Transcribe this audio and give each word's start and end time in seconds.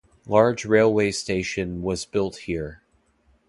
Large 0.25 0.65
railway 0.65 1.11
station 1.11 1.83
was 1.83 2.05
built 2.05 2.35
here. 2.37 2.81